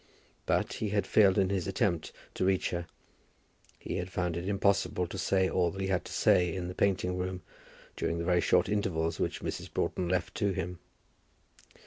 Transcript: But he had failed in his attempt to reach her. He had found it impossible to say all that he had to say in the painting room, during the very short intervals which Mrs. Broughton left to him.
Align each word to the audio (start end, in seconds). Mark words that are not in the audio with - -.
But 0.47 0.73
he 0.73 0.89
had 0.89 1.05
failed 1.05 1.37
in 1.37 1.51
his 1.51 1.67
attempt 1.67 2.11
to 2.33 2.43
reach 2.43 2.71
her. 2.71 2.87
He 3.77 3.97
had 3.97 4.09
found 4.09 4.35
it 4.35 4.49
impossible 4.49 5.05
to 5.05 5.17
say 5.19 5.47
all 5.47 5.69
that 5.69 5.79
he 5.79 5.89
had 5.89 6.05
to 6.05 6.11
say 6.11 6.51
in 6.51 6.67
the 6.67 6.73
painting 6.73 7.19
room, 7.19 7.43
during 7.95 8.17
the 8.17 8.25
very 8.25 8.41
short 8.41 8.67
intervals 8.67 9.19
which 9.19 9.41
Mrs. 9.41 9.71
Broughton 9.71 10.09
left 10.09 10.33
to 10.37 10.53
him. 10.53 10.79